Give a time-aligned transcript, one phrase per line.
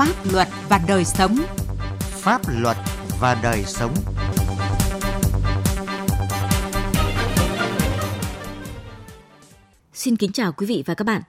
[0.00, 1.36] Pháp luật và đời sống.
[2.00, 2.76] Pháp luật
[3.20, 3.94] và đời sống.
[9.92, 11.22] Xin kính chào quý vị và các bạn.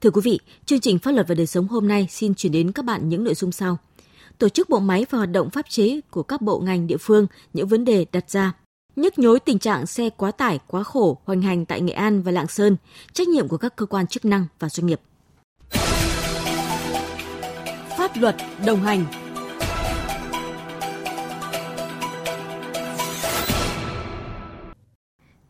[0.00, 2.72] Thưa quý vị, chương trình Pháp luật và đời sống hôm nay xin chuyển đến
[2.72, 3.78] các bạn những nội dung sau.
[4.38, 7.26] Tổ chức bộ máy và hoạt động pháp chế của các bộ ngành địa phương,
[7.52, 8.52] những vấn đề đặt ra.
[8.96, 12.32] Nhức nhối tình trạng xe quá tải, quá khổ hoành hành tại Nghệ An và
[12.32, 12.76] Lạng Sơn,
[13.12, 15.00] trách nhiệm của các cơ quan chức năng và doanh nghiệp.
[18.14, 18.36] Pháp luật
[18.66, 19.04] đồng hành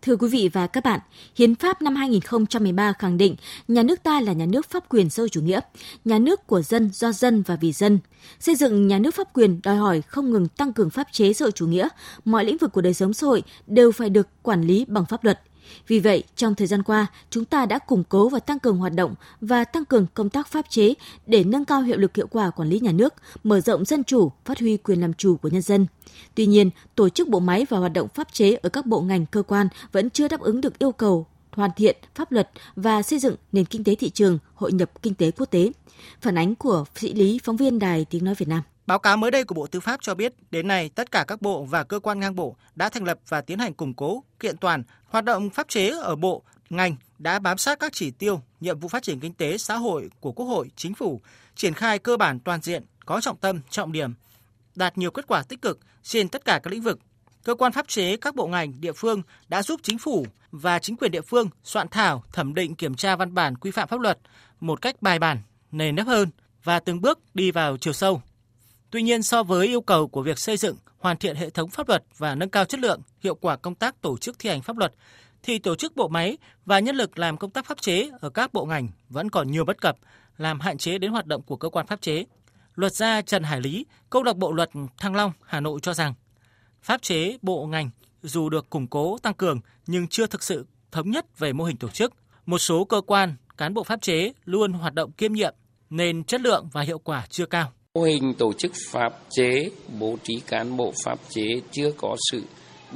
[0.02, 1.00] Thưa quý vị và các bạn,
[1.36, 3.36] Hiến pháp năm 2013 khẳng định
[3.68, 5.60] nhà nước ta là nhà nước pháp quyền sâu chủ nghĩa,
[6.04, 7.98] nhà nước của dân, do dân và vì dân.
[8.40, 11.44] Xây dựng nhà nước pháp quyền đòi hỏi không ngừng tăng cường pháp chế xã
[11.44, 11.88] hội chủ nghĩa,
[12.24, 15.24] mọi lĩnh vực của đời sống xã hội đều phải được quản lý bằng pháp
[15.24, 15.40] luật–
[15.86, 18.92] vì vậy, trong thời gian qua, chúng ta đã củng cố và tăng cường hoạt
[18.94, 20.94] động và tăng cường công tác pháp chế
[21.26, 23.14] để nâng cao hiệu lực hiệu quả quản lý nhà nước,
[23.44, 25.86] mở rộng dân chủ, phát huy quyền làm chủ của nhân dân.
[26.34, 29.26] Tuy nhiên, tổ chức bộ máy và hoạt động pháp chế ở các bộ ngành
[29.26, 33.18] cơ quan vẫn chưa đáp ứng được yêu cầu hoàn thiện pháp luật và xây
[33.18, 35.72] dựng nền kinh tế thị trường, hội nhập kinh tế quốc tế.
[36.20, 38.62] Phản ánh của sĩ lý phóng viên Đài Tiếng Nói Việt Nam.
[38.86, 41.42] Báo cáo mới đây của Bộ Tư pháp cho biết, đến nay tất cả các
[41.42, 44.56] bộ và cơ quan ngang bộ đã thành lập và tiến hành củng cố, kiện
[44.56, 48.78] toàn hoạt động pháp chế ở bộ, ngành đã bám sát các chỉ tiêu, nhiệm
[48.78, 51.20] vụ phát triển kinh tế xã hội của Quốc hội, Chính phủ,
[51.56, 54.14] triển khai cơ bản toàn diện, có trọng tâm, trọng điểm,
[54.74, 56.98] đạt nhiều kết quả tích cực trên tất cả các lĩnh vực.
[57.44, 60.96] Cơ quan pháp chế các bộ ngành, địa phương đã giúp chính phủ và chính
[60.96, 64.18] quyền địa phương soạn thảo, thẩm định kiểm tra văn bản quy phạm pháp luật
[64.60, 65.38] một cách bài bản,
[65.72, 66.30] nền nếp hơn
[66.64, 68.22] và từng bước đi vào chiều sâu,
[68.94, 71.88] Tuy nhiên, so với yêu cầu của việc xây dựng, hoàn thiện hệ thống pháp
[71.88, 74.76] luật và nâng cao chất lượng, hiệu quả công tác tổ chức thi hành pháp
[74.78, 74.94] luật,
[75.42, 78.52] thì tổ chức bộ máy và nhân lực làm công tác pháp chế ở các
[78.52, 79.96] bộ ngành vẫn còn nhiều bất cập,
[80.36, 82.24] làm hạn chế đến hoạt động của cơ quan pháp chế.
[82.74, 86.14] Luật gia Trần Hải Lý, câu lạc bộ luật Thăng Long, Hà Nội cho rằng,
[86.82, 87.90] pháp chế bộ ngành
[88.22, 91.76] dù được củng cố tăng cường nhưng chưa thực sự thống nhất về mô hình
[91.76, 92.12] tổ chức.
[92.46, 95.54] Một số cơ quan, cán bộ pháp chế luôn hoạt động kiêm nhiệm
[95.90, 97.72] nên chất lượng và hiệu quả chưa cao.
[97.98, 102.42] Mô hình tổ chức pháp chế, bố trí cán bộ pháp chế chưa có sự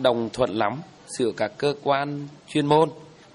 [0.02, 0.80] đồng thuận lắm
[1.18, 2.88] giữa các cơ quan chuyên môn.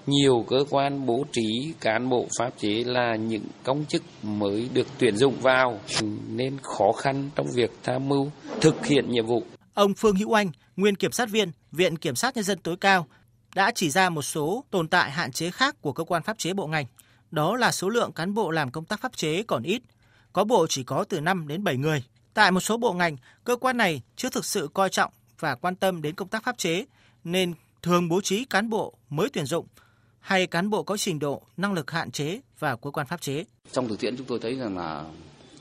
[0.06, 4.86] Nhiều cơ quan bố trí cán bộ pháp chế là những công chức mới được
[4.98, 5.80] tuyển dụng vào
[6.28, 8.30] nên khó khăn trong việc tham mưu
[8.60, 9.42] thực hiện nhiệm vụ.
[9.74, 13.06] Ông Phương Hữu Anh, nguyên kiểm sát viên, Viện Kiểm sát Nhân dân tối cao,
[13.54, 16.52] đã chỉ ra một số tồn tại hạn chế khác của cơ quan pháp chế
[16.52, 16.86] bộ ngành.
[17.30, 19.82] Đó là số lượng cán bộ làm công tác pháp chế còn ít,
[20.34, 22.04] có bộ chỉ có từ 5 đến 7 người.
[22.34, 25.76] Tại một số bộ ngành, cơ quan này chưa thực sự coi trọng và quan
[25.76, 26.84] tâm đến công tác pháp chế,
[27.24, 29.66] nên thường bố trí cán bộ mới tuyển dụng
[30.20, 33.44] hay cán bộ có trình độ, năng lực hạn chế vào cơ quan pháp chế.
[33.72, 35.04] Trong thực tiễn chúng tôi thấy rằng là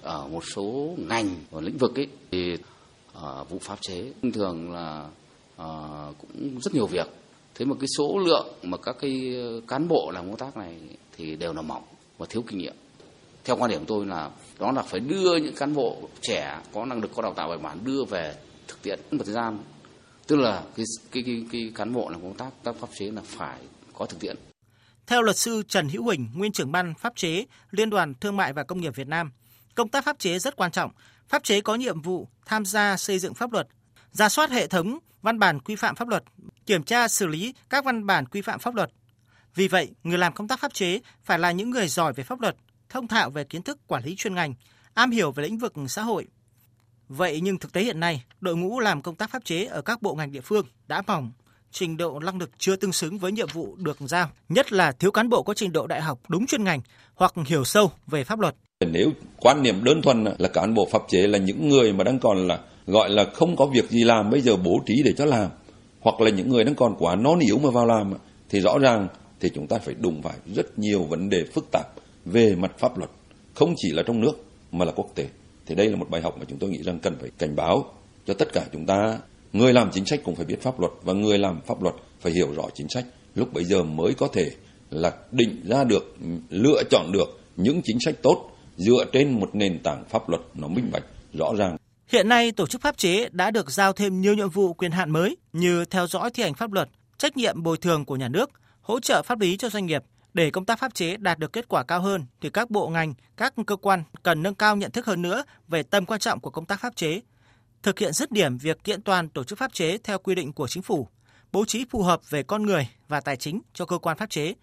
[0.02, 2.54] ở một số ngành và lĩnh vực ấy, thì
[3.18, 5.10] uh, vụ pháp chế thường là
[5.56, 7.08] uh, cũng rất nhiều việc.
[7.56, 9.36] Thế mà cái số lượng mà các cái
[9.68, 10.80] cán bộ làm công tác này
[11.18, 11.84] thì đều là mỏng
[12.18, 12.76] và thiếu kinh nghiệm
[13.46, 17.02] theo quan điểm tôi là đó là phải đưa những cán bộ trẻ có năng
[17.02, 18.36] lực có đào tạo bài bản đưa về
[18.68, 19.58] thực tiễn một thời gian
[20.28, 23.22] tức là cái cái cái, cái cán bộ làm công tác tác pháp chế là
[23.26, 23.60] phải
[23.94, 24.36] có thực tiễn
[25.08, 28.54] theo luật sư Trần Hữu Huỳnh, nguyên trưởng ban pháp chế Liên đoàn Thương mại
[28.54, 29.32] và Công nghiệp Việt Nam,
[29.76, 30.92] công tác pháp chế rất quan trọng.
[31.28, 33.68] Pháp chế có nhiệm vụ tham gia xây dựng pháp luật,
[34.12, 36.24] ra soát hệ thống văn bản quy phạm pháp luật,
[36.66, 38.90] kiểm tra xử lý các văn bản quy phạm pháp luật.
[39.56, 42.42] Vì vậy, người làm công tác pháp chế phải là những người giỏi về pháp
[42.42, 42.56] luật,
[42.94, 44.54] thông thạo về kiến thức quản lý chuyên ngành,
[44.94, 46.26] am hiểu về lĩnh vực xã hội.
[47.10, 50.02] Vậy nhưng thực tế hiện nay, đội ngũ làm công tác pháp chế ở các
[50.02, 51.32] bộ ngành địa phương đã mỏng,
[51.72, 55.12] trình độ năng lực chưa tương xứng với nhiệm vụ được giao, nhất là thiếu
[55.12, 56.82] cán bộ có trình độ đại học đúng chuyên ngành
[57.16, 58.56] hoặc hiểu sâu về pháp luật.
[58.92, 62.20] Nếu quan niệm đơn thuần là cán bộ pháp chế là những người mà đang
[62.20, 65.26] còn là gọi là không có việc gì làm bây giờ bố trí để cho
[65.26, 65.50] làm
[66.00, 68.14] hoặc là những người đang còn quá non yếu mà vào làm
[68.50, 69.08] thì rõ ràng
[69.40, 71.88] thì chúng ta phải đụng phải rất nhiều vấn đề phức tạp
[72.26, 73.10] về mặt pháp luật,
[73.54, 74.34] không chỉ là trong nước
[74.72, 75.28] mà là quốc tế.
[75.66, 77.94] Thì đây là một bài học mà chúng tôi nghĩ rằng cần phải cảnh báo
[78.28, 79.20] cho tất cả chúng ta.
[79.54, 82.32] Người làm chính sách cũng phải biết pháp luật và người làm pháp luật phải
[82.32, 83.06] hiểu rõ chính sách.
[83.36, 84.52] Lúc bấy giờ mới có thể
[84.90, 86.18] là định ra được,
[86.50, 90.68] lựa chọn được những chính sách tốt dựa trên một nền tảng pháp luật nó
[90.68, 91.04] minh bạch,
[91.34, 91.78] rõ ràng.
[92.08, 95.12] Hiện nay, tổ chức pháp chế đã được giao thêm nhiều nhiệm vụ quyền hạn
[95.12, 98.52] mới như theo dõi thi hành pháp luật, trách nhiệm bồi thường của nhà nước,
[98.82, 101.68] hỗ trợ pháp lý cho doanh nghiệp, để công tác pháp chế đạt được kết
[101.68, 105.06] quả cao hơn thì các bộ ngành, các cơ quan cần nâng cao nhận thức
[105.06, 107.22] hơn nữa về tầm quan trọng của công tác pháp chế,
[107.84, 110.68] thực hiện dứt điểm việc kiện toàn tổ chức pháp chế theo quy định của
[110.68, 111.08] chính phủ,
[111.52, 114.54] bố trí phù hợp về con người và tài chính cho cơ quan pháp chế,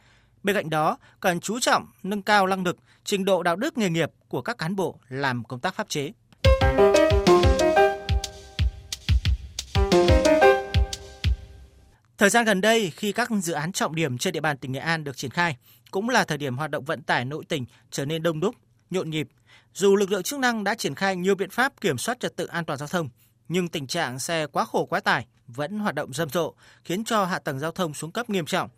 [0.43, 3.91] Bên cạnh đó, cần chú trọng nâng cao năng lực, trình độ đạo đức nghề
[3.91, 6.13] nghiệp của các cán bộ làm công tác pháp chế.
[12.21, 14.81] Thời gian gần đây, khi các dự án trọng điểm trên địa bàn tỉnh Nghệ
[14.81, 15.57] An được triển khai,
[15.91, 18.55] cũng là thời điểm hoạt động vận tải nội tỉnh trở nên đông đúc,
[18.91, 19.29] nhộn nhịp.
[19.75, 22.47] Dù lực lượng chức năng đã triển khai nhiều biện pháp kiểm soát trật tự
[22.47, 23.09] an toàn giao thông,
[23.49, 27.25] nhưng tình trạng xe quá khổ quá tải vẫn hoạt động rầm rộ, khiến cho
[27.25, 28.71] hạ tầng giao thông xuống cấp nghiêm trọng.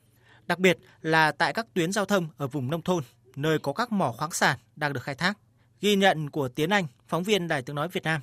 [0.46, 3.04] Đặc biệt là tại các tuyến giao thông ở vùng nông thôn,
[3.36, 5.38] nơi có các mỏ khoáng sản đang được khai thác.
[5.80, 8.20] Ghi nhận của Tiến Anh, phóng viên Đài Tiếng Nói Việt Nam.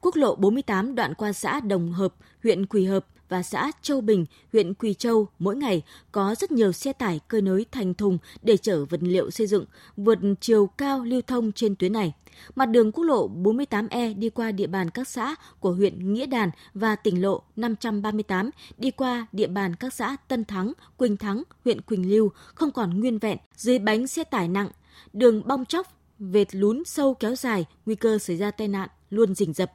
[0.00, 4.26] Quốc lộ 48 đoạn qua xã Đồng Hợp, huyện Quỳ Hợp và xã Châu Bình,
[4.52, 5.82] huyện Quỳ Châu mỗi ngày
[6.12, 9.64] có rất nhiều xe tải cơi nới thành thùng để chở vật liệu xây dựng,
[9.96, 12.12] vượt chiều cao lưu thông trên tuyến này.
[12.54, 16.50] Mặt đường quốc lộ 48E đi qua địa bàn các xã của huyện Nghĩa Đàn
[16.74, 21.80] và tỉnh lộ 538 đi qua địa bàn các xã Tân Thắng, Quỳnh Thắng, huyện
[21.80, 24.68] Quỳnh Lưu không còn nguyên vẹn dưới bánh xe tải nặng.
[25.12, 25.86] Đường bong chóc,
[26.18, 29.72] vệt lún sâu kéo dài, nguy cơ xảy ra tai nạn luôn rình rập.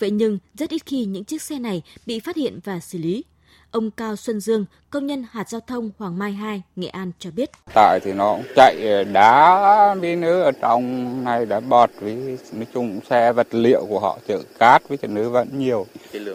[0.00, 3.24] Vậy nhưng rất ít khi những chiếc xe này bị phát hiện và xử lý.
[3.70, 7.30] Ông Cao Xuân Dương, công nhân hạt giao thông Hoàng Mai 2, Nghệ An cho
[7.30, 7.50] biết.
[7.74, 12.66] Tại thì nó cũng chạy đá đi nữa ở trong này đã bọt với nói
[12.74, 15.86] chung xe vật liệu của họ chở cát với chở nữa vẫn nhiều.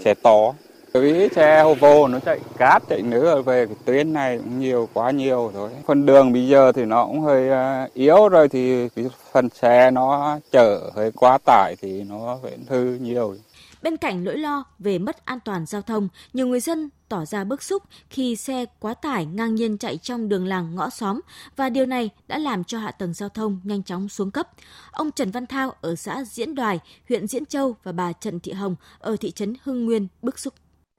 [0.03, 0.53] Xe to.
[0.93, 4.89] Với xe hô vô nó chạy cát chạy nữa về cái tuyến này cũng nhiều
[4.93, 5.69] quá nhiều rồi.
[5.87, 9.91] Phần đường bây giờ thì nó cũng hơi à, yếu rồi thì cái phần xe
[9.91, 13.35] nó chở hơi quá tải thì nó vẫn hư nhiều.
[13.85, 17.43] Bên cạnh nỗi lo về mất an toàn giao thông, nhiều người dân tỏ ra
[17.43, 21.21] bức xúc khi xe quá tải ngang nhiên chạy trong đường làng ngõ xóm
[21.55, 24.49] và điều này đã làm cho hạ tầng giao thông nhanh chóng xuống cấp.
[24.91, 26.79] Ông Trần Văn Thao ở xã Diễn Đoài,
[27.09, 30.53] huyện Diễn Châu và bà Trần Thị Hồng ở thị trấn Hưng Nguyên bức xúc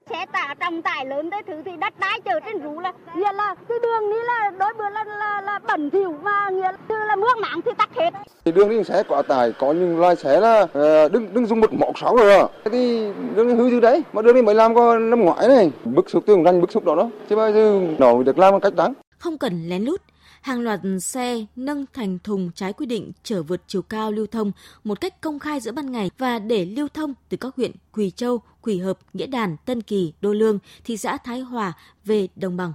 [0.09, 3.33] xe tải trọng tải lớn tới thứ thì đất đai chở trên rú là nghĩa
[3.33, 7.05] là cái đường นี้ là đối bữa là là, là bẩn thỉu và nghĩa là,
[7.05, 8.11] là mưa nắng thì tắc hết.
[8.45, 11.59] Thì đường đi xe quá tải có những loài xe là uh, đừng đừng dùng
[11.59, 12.43] một mọc sáu rồi à.
[12.71, 15.71] Thì đường đi hư như đấy mà đường đi mới làm có năm ngoái này
[15.85, 18.59] bức xúc tương ranh bức xúc đó đó chứ bây giờ nó được làm một
[18.61, 18.93] cách đáng.
[19.19, 20.01] Không cần lén lút
[20.47, 24.51] hàng loạt xe nâng thành thùng trái quy định chở vượt chiều cao lưu thông
[24.83, 28.11] một cách công khai giữa ban ngày và để lưu thông từ các huyện Quỳ
[28.11, 31.73] Châu, Quỳ Hợp, Nghĩa Đàn, Tân Kỳ, Đô Lương, thị xã Thái Hòa
[32.05, 32.73] về Đồng Bằng.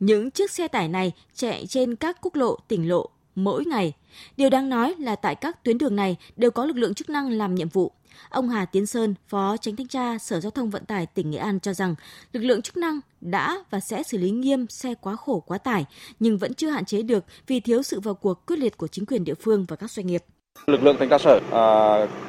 [0.00, 3.92] Những chiếc xe tải này chạy trên các quốc lộ, tỉnh lộ mỗi ngày.
[4.36, 7.30] Điều đáng nói là tại các tuyến đường này đều có lực lượng chức năng
[7.30, 7.92] làm nhiệm vụ.
[8.28, 11.38] Ông Hà Tiến Sơn, Phó Tránh Thanh tra Sở Giao thông Vận tải tỉnh Nghệ
[11.38, 11.94] An cho rằng
[12.32, 15.84] lực lượng chức năng đã và sẽ xử lý nghiêm xe quá khổ quá tải,
[16.20, 19.06] nhưng vẫn chưa hạn chế được vì thiếu sự vào cuộc quyết liệt của chính
[19.06, 20.24] quyền địa phương và các doanh nghiệp.
[20.66, 21.66] Lực lượng thanh tra sở à,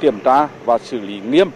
[0.01, 1.49] kiểm tra và xử lý nghiêm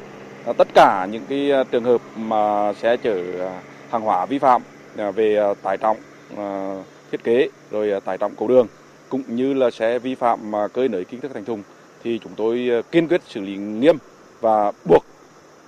[0.46, 4.40] à, tất cả những cái à, trường hợp mà xe chở à, hàng hóa vi
[4.40, 4.62] phạm
[4.98, 5.98] à, về à, tải trọng
[6.38, 6.76] à,
[7.12, 8.68] thiết kế rồi à, tải trọng cầu đường
[9.10, 11.64] cũng như là xe vi phạm mà cơi nới kích thước thành thùng
[12.04, 13.98] thì chúng tôi ờ, kiên quyết xử lý nghiêm
[14.42, 15.06] và buộc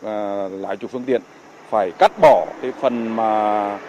[0.03, 1.21] à, lái chủ phương tiện
[1.69, 3.79] phải cắt bỏ cái phần mà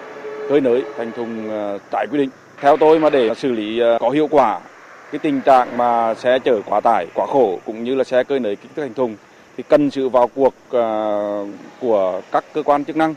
[0.48, 2.30] cơi nới thành thùng ờ, à, trái quy định.
[2.60, 4.60] Theo tôi mà để xử lý à, có hiệu quả
[5.12, 8.40] cái tình trạng mà xe chở quá tải, quá khổ cũng như là xe cơi
[8.40, 9.16] nới kích thước thành thùng
[9.56, 10.86] thì cần sự vào cuộc à,
[11.80, 13.14] của các cơ quan chức năng,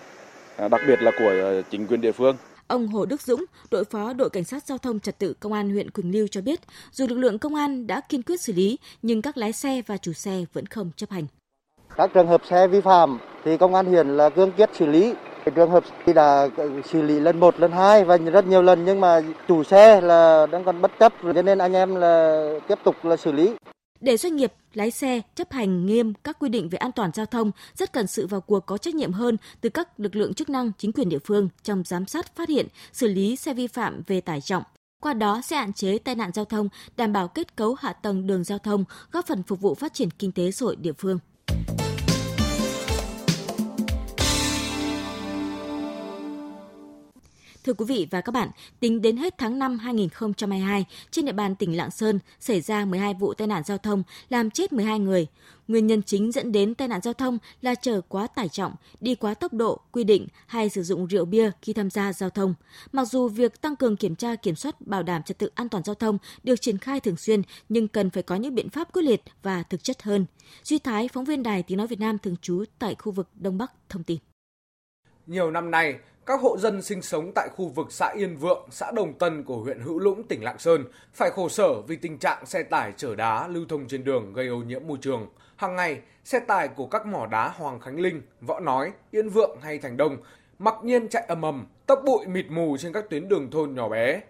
[0.57, 2.35] à, đặc biệt là của à, chính quyền địa phương.
[2.67, 5.69] Ông Hồ Đức Dũng, đội phó đội cảnh sát giao thông trật tự công an
[5.69, 6.59] huyện Quỳnh Lưu cho biết,
[6.91, 9.97] dù lực lượng công an đã kiên quyết xử lý, nhưng các lái xe và
[9.97, 11.25] chủ xe vẫn không chấp hành.
[11.95, 15.13] Các trường hợp xe vi phạm thì công an huyện là cương quyết xử lý.
[15.55, 16.49] Trường hợp thì đã
[16.85, 20.47] xử lý lần một, lần hai và rất nhiều lần nhưng mà chủ xe là
[20.51, 23.53] đang còn bất chấp cho nên anh em là tiếp tục là xử lý.
[24.05, 27.25] Để doanh nghiệp, lái xe chấp hành nghiêm các quy định về an toàn giao
[27.25, 30.49] thông, rất cần sự vào cuộc có trách nhiệm hơn từ các lực lượng chức
[30.49, 34.01] năng, chính quyền địa phương trong giám sát, phát hiện, xử lý xe vi phạm
[34.07, 34.63] về tải trọng.
[35.01, 38.27] Qua đó sẽ hạn chế tai nạn giao thông, đảm bảo kết cấu hạ tầng
[38.27, 41.19] đường giao thông, góp phần phục vụ phát triển kinh tế xã hội địa phương.
[47.65, 51.55] Thưa quý vị và các bạn, tính đến hết tháng 5 2022, trên địa bàn
[51.55, 55.27] tỉnh Lạng Sơn xảy ra 12 vụ tai nạn giao thông, làm chết 12 người.
[55.67, 59.15] Nguyên nhân chính dẫn đến tai nạn giao thông là chở quá tải trọng, đi
[59.15, 62.53] quá tốc độ quy định hay sử dụng rượu bia khi tham gia giao thông.
[62.91, 65.83] Mặc dù việc tăng cường kiểm tra kiểm soát bảo đảm trật tự an toàn
[65.83, 69.03] giao thông được triển khai thường xuyên, nhưng cần phải có những biện pháp quyết
[69.03, 70.25] liệt và thực chất hơn.
[70.63, 73.57] Duy Thái, phóng viên Đài Tiếng Nói Việt Nam thường trú tại khu vực Đông
[73.57, 74.17] Bắc, thông tin.
[75.27, 78.91] Nhiều năm nay, các hộ dân sinh sống tại khu vực xã Yên Vượng, xã
[78.91, 82.45] Đồng Tân của huyện Hữu Lũng, tỉnh Lạng Sơn phải khổ sở vì tình trạng
[82.45, 85.27] xe tải chở đá lưu thông trên đường gây ô nhiễm môi trường.
[85.55, 89.57] Hàng ngày, xe tải của các mỏ đá Hoàng Khánh Linh, Võ Nói, Yên Vượng
[89.61, 90.17] hay Thành Đông
[90.59, 93.89] mặc nhiên chạy ầm ầm, tốc bụi mịt mù trên các tuyến đường thôn nhỏ
[93.89, 94.21] bé.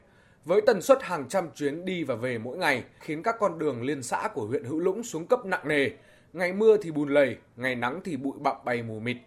[0.45, 3.83] với tần suất hàng trăm chuyến đi và về mỗi ngày khiến các con đường
[3.83, 5.89] liên xã của huyện Hữu Lũng xuống cấp nặng nề.
[6.33, 9.17] Ngày mưa thì bùn lầy, ngày nắng thì bụi bặm bay mù mịt.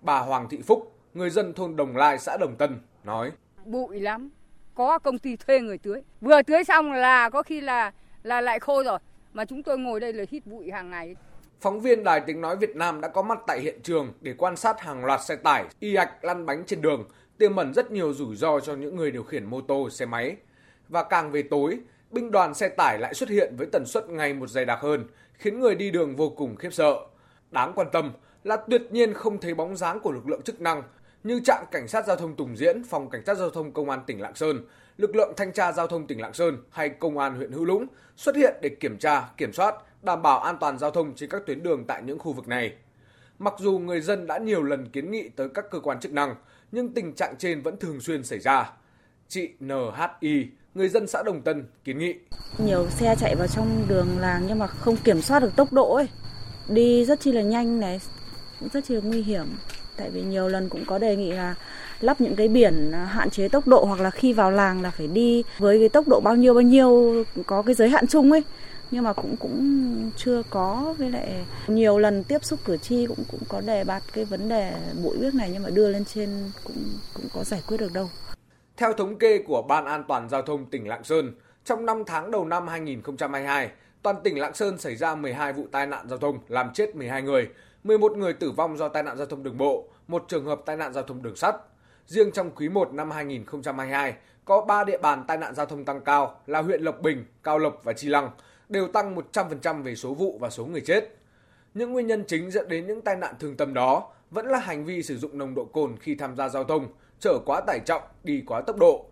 [0.00, 3.32] Bà Hoàng Thị Phúc, người dân thôn Đồng Lai, xã Đồng Tân, nói.
[3.64, 4.30] Bụi lắm,
[4.74, 6.02] có công ty thuê người tưới.
[6.20, 8.98] Vừa tưới xong là có khi là là lại khô rồi,
[9.32, 11.16] mà chúng tôi ngồi đây là hít bụi hàng ngày.
[11.60, 14.56] Phóng viên Đài Tiếng Nói Việt Nam đã có mặt tại hiện trường để quan
[14.56, 18.12] sát hàng loạt xe tải, y ạch lăn bánh trên đường, tiềm ẩn rất nhiều
[18.12, 20.36] rủi ro cho những người điều khiển mô tô, xe máy.
[20.88, 21.78] Và càng về tối,
[22.10, 25.04] binh đoàn xe tải lại xuất hiện với tần suất ngày một dày đặc hơn,
[25.34, 26.96] khiến người đi đường vô cùng khiếp sợ.
[27.50, 28.12] Đáng quan tâm
[28.44, 30.82] là tuyệt nhiên không thấy bóng dáng của lực lượng chức năng
[31.28, 34.00] như trạm cảnh sát giao thông Tùng Diễn, phòng cảnh sát giao thông công an
[34.06, 34.66] tỉnh Lạng Sơn,
[34.96, 37.86] lực lượng thanh tra giao thông tỉnh Lạng Sơn hay công an huyện Hữu Lũng
[38.16, 41.42] xuất hiện để kiểm tra, kiểm soát, đảm bảo an toàn giao thông trên các
[41.46, 42.72] tuyến đường tại những khu vực này.
[43.38, 46.34] Mặc dù người dân đã nhiều lần kiến nghị tới các cơ quan chức năng,
[46.72, 48.72] nhưng tình trạng trên vẫn thường xuyên xảy ra.
[49.28, 52.14] Chị NHI, người dân xã Đồng Tân kiến nghị.
[52.58, 55.94] Nhiều xe chạy vào trong đường làng nhưng mà không kiểm soát được tốc độ
[55.94, 56.08] ấy.
[56.68, 58.00] Đi rất chi là nhanh này,
[58.60, 59.46] cũng rất chi là nguy hiểm.
[59.98, 61.54] Tại vì nhiều lần cũng có đề nghị là
[62.00, 64.90] lắp những cái biển à, hạn chế tốc độ hoặc là khi vào làng là
[64.90, 68.32] phải đi với cái tốc độ bao nhiêu bao nhiêu có cái giới hạn chung
[68.32, 68.42] ấy
[68.90, 73.24] nhưng mà cũng cũng chưa có với lại nhiều lần tiếp xúc cử tri cũng
[73.30, 76.50] cũng có đề bạt cái vấn đề bụi biếc này nhưng mà đưa lên trên
[76.64, 76.76] cũng
[77.14, 78.10] cũng có giải quyết được đâu.
[78.76, 81.32] Theo thống kê của Ban An toàn giao thông tỉnh Lạng Sơn,
[81.64, 83.70] trong 5 tháng đầu năm 2022,
[84.08, 87.22] toàn tỉnh Lạng Sơn xảy ra 12 vụ tai nạn giao thông làm chết 12
[87.22, 87.48] người,
[87.84, 90.76] 11 người tử vong do tai nạn giao thông đường bộ, một trường hợp tai
[90.76, 91.56] nạn giao thông đường sắt.
[92.06, 96.00] Riêng trong quý 1 năm 2022, có 3 địa bàn tai nạn giao thông tăng
[96.00, 98.30] cao là huyện Lộc Bình, Cao Lộc và Chi Lăng,
[98.68, 101.16] đều tăng 100% về số vụ và số người chết.
[101.74, 104.84] Những nguyên nhân chính dẫn đến những tai nạn thương tâm đó vẫn là hành
[104.84, 106.88] vi sử dụng nồng độ cồn khi tham gia giao thông,
[107.20, 109.06] chở quá tải trọng, đi quá tốc độ.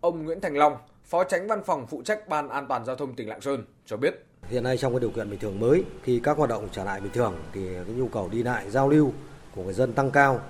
[0.00, 3.14] Ông Nguyễn Thành Long, Phó Tránh Văn phòng phụ trách Ban An toàn giao thông
[3.14, 4.29] tỉnh Lạng Sơn cho biết.
[4.50, 7.00] Hiện nay trong cái điều kiện bình thường mới, khi các hoạt động trở lại
[7.00, 9.12] bình thường thì cái nhu cầu đi lại giao lưu
[9.54, 10.40] của người dân tăng cao.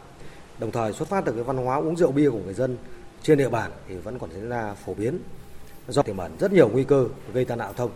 [0.59, 2.77] Đồng thời xuất phát từ cái văn hóa uống rượu bia của người dân
[3.23, 5.19] trên địa bàn thì vẫn còn diễn ra phổ biến
[5.89, 7.91] do tiềm ẩn rất nhiều nguy cơ gây tai nạn giao thông.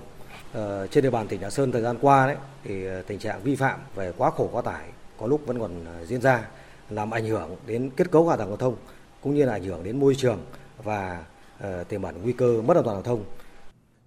[0.52, 3.40] Ờ, trên địa bàn tỉnh Lạng Sơn thời gian qua đấy thì ờ, tình trạng
[3.42, 4.84] vi phạm về quá khổ quá tải
[5.20, 6.48] có lúc vẫn còn ờ, diễn ra
[6.90, 8.76] làm ảnh hưởng đến kết cấu hạ tầng giao thông
[9.20, 10.38] cũng như là ảnh hưởng đến môi trường
[10.82, 11.24] và
[11.58, 13.24] uh, tiềm ẩn nguy cơ mất an toàn giao thông.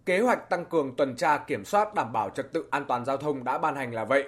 [0.07, 3.17] Kế hoạch tăng cường tuần tra kiểm soát đảm bảo trật tự an toàn giao
[3.17, 4.23] thông đã ban hành là vậy.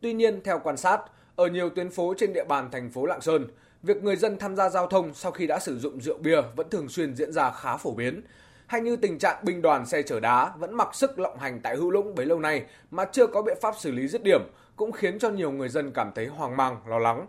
[0.00, 1.00] Tuy nhiên, theo quan sát,
[1.36, 3.46] ở nhiều tuyến phố trên địa bàn thành phố Lạng Sơn,
[3.82, 6.70] việc người dân tham gia giao thông sau khi đã sử dụng rượu bia vẫn
[6.70, 8.22] thường xuyên diễn ra khá phổ biến.
[8.66, 11.76] Hay như tình trạng binh đoàn xe chở đá vẫn mặc sức lộng hành tại
[11.76, 14.40] Hữu Lũng bấy lâu nay mà chưa có biện pháp xử lý dứt điểm
[14.76, 17.26] cũng khiến cho nhiều người dân cảm thấy hoang mang, lo lắng.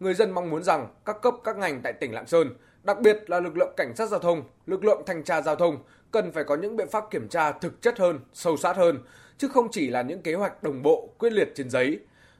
[0.00, 2.48] Người dân mong muốn rằng các cấp các ngành tại tỉnh Lạng Sơn,
[2.82, 5.78] đặc biệt là lực lượng cảnh sát giao thông, lực lượng thanh tra giao thông
[6.12, 8.98] cần phải có những biện pháp kiểm tra thực chất hơn, sâu sát hơn,
[9.38, 11.98] chứ không chỉ là những kế hoạch đồng bộ, quyết liệt trên giấy.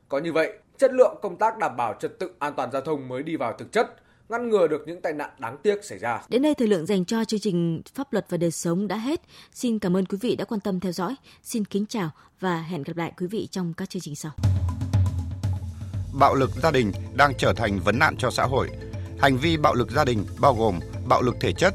[0.09, 3.09] Có như vậy, chất lượng công tác đảm bảo trật tự an toàn giao thông
[3.09, 3.87] mới đi vào thực chất,
[4.29, 6.23] ngăn ngừa được những tai nạn đáng tiếc xảy ra.
[6.29, 9.21] Đến đây thời lượng dành cho chương trình Pháp luật và đời sống đã hết.
[9.53, 11.15] Xin cảm ơn quý vị đã quan tâm theo dõi.
[11.43, 12.11] Xin kính chào
[12.41, 14.33] và hẹn gặp lại quý vị trong các chương trình sau.
[16.19, 18.71] Bạo lực gia đình đang trở thành vấn nạn cho xã hội.
[19.19, 21.75] Hành vi bạo lực gia đình bao gồm bạo lực thể chất,